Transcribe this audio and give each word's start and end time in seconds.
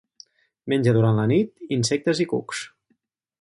Menja, 0.73 0.93
durant 0.97 1.19
la 1.19 1.25
nit, 1.33 1.53
insectes 1.77 2.23
i 2.27 2.29
cucs. 2.33 2.65